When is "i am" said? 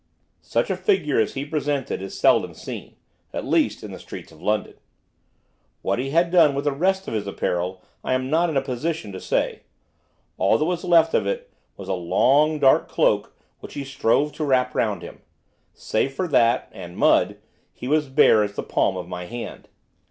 8.03-8.27